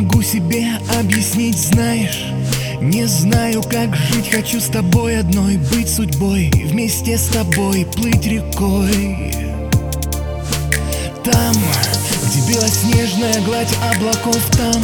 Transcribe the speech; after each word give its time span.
могу 0.00 0.22
себе 0.22 0.64
объяснить, 1.00 1.58
знаешь 1.58 2.26
Не 2.80 3.04
знаю, 3.06 3.62
как 3.62 3.96
жить, 3.96 4.30
хочу 4.30 4.60
с 4.60 4.66
тобой 4.66 5.18
одной 5.18 5.56
Быть 5.72 5.88
судьбой, 5.88 6.50
вместе 6.54 7.18
с 7.18 7.28
тобой 7.28 7.84
плыть 7.84 8.26
рекой. 8.26 9.34
Там, 11.24 11.54
где 12.26 12.52
белоснежная 12.52 13.40
гладь 13.42 13.74
облаков 13.92 14.40
Там, 14.56 14.82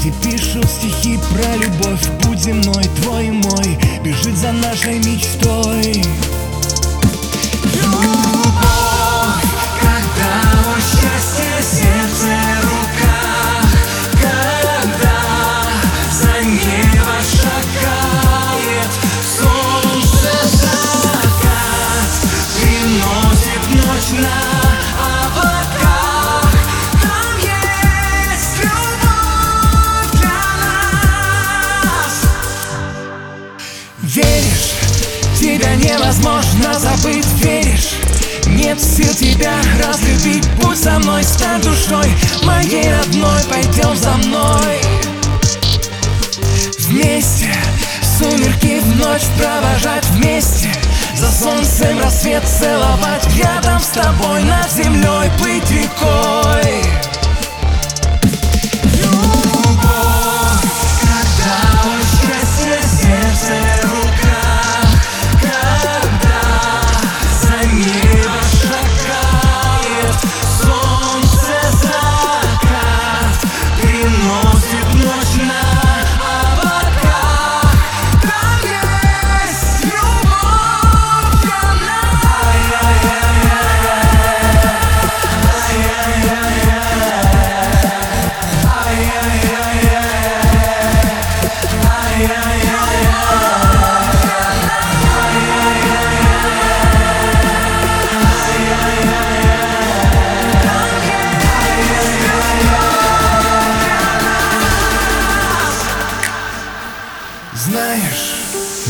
где 0.00 0.12
пишут 0.22 0.66
стихи 0.66 1.18
про 1.30 1.56
любовь 1.56 2.06
Путь 2.22 2.40
земной, 2.40 2.84
твой 3.02 3.26
и 3.26 3.30
мой, 3.30 3.78
бежит 4.02 4.36
за 4.36 4.52
нашей 4.52 4.98
мечтой 4.98 6.02
невозможно 35.78 36.78
забыть, 36.78 37.26
веришь? 37.36 37.94
Нет 38.46 38.80
сил 38.80 39.12
тебя 39.14 39.54
разлюбить, 39.82 40.48
будь 40.56 40.78
со 40.78 40.98
мной, 40.98 41.22
стань 41.22 41.60
душой 41.60 42.10
Моей 42.44 42.92
родной, 42.92 43.42
пойдем 43.48 43.96
за 43.96 44.10
мной. 44.26 44.80
Вместе, 46.80 47.54
сумерки 48.18 48.80
в 48.80 48.96
ночь 48.96 49.22
провожать 49.38 50.04
вместе 50.12 50.70
За 51.14 51.30
солнцем 51.30 52.00
рассвет 52.00 52.42
целовать. 52.44 53.26
Рядом 53.36 53.78
с 53.78 53.88
тобой 53.88 54.42
над 54.44 54.70
землей 54.72 55.30
плыть 55.38 55.70
рекой 55.70 56.97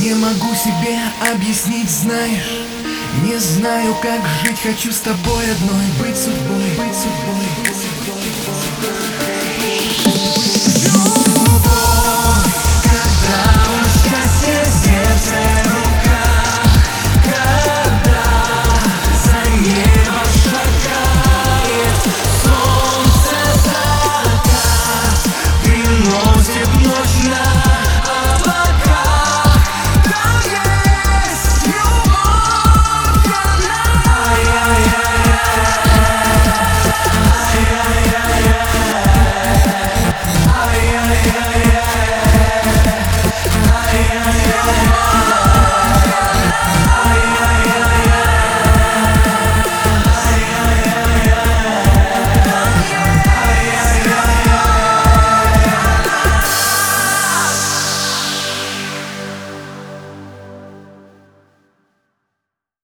Не 0.00 0.14
могу 0.14 0.54
себе 0.54 0.98
объяснить, 1.32 1.90
знаешь 1.90 2.66
Не 3.24 3.38
знаю, 3.38 3.94
как 4.02 4.20
жить, 4.44 4.60
хочу 4.60 4.92
с 4.92 5.00
тобой 5.00 5.50
одной 5.52 5.86
Быть 5.98 6.16
судьбой, 6.16 6.64
быть 6.76 6.96
судьбой, 6.96 7.46
быть 7.58 7.76
судьбой, 7.76 8.14
быть 8.44 8.54
судьбой. 8.54 9.19